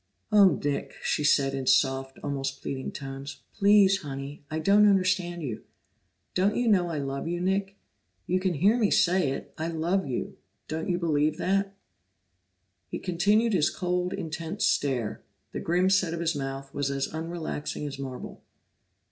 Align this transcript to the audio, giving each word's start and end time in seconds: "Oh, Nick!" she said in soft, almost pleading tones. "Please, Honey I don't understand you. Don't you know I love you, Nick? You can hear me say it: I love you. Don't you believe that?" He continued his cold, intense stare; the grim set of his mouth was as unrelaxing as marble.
"Oh, 0.31 0.55
Nick!" 0.55 0.95
she 1.03 1.23
said 1.23 1.53
in 1.53 1.67
soft, 1.67 2.17
almost 2.23 2.63
pleading 2.63 2.91
tones. 2.91 3.43
"Please, 3.53 3.99
Honey 3.99 4.43
I 4.49 4.57
don't 4.57 4.89
understand 4.89 5.43
you. 5.43 5.63
Don't 6.33 6.55
you 6.55 6.67
know 6.67 6.87
I 6.89 6.97
love 6.97 7.27
you, 7.27 7.39
Nick? 7.39 7.77
You 8.25 8.39
can 8.39 8.55
hear 8.55 8.79
me 8.79 8.89
say 8.89 9.29
it: 9.31 9.53
I 9.59 9.67
love 9.67 10.07
you. 10.07 10.39
Don't 10.67 10.89
you 10.89 10.97
believe 10.97 11.37
that?" 11.37 11.75
He 12.89 12.97
continued 12.97 13.53
his 13.53 13.69
cold, 13.69 14.11
intense 14.11 14.65
stare; 14.65 15.21
the 15.51 15.59
grim 15.59 15.87
set 15.87 16.15
of 16.15 16.19
his 16.19 16.35
mouth 16.35 16.73
was 16.73 16.89
as 16.89 17.05
unrelaxing 17.09 17.85
as 17.85 17.99
marble. 17.99 18.41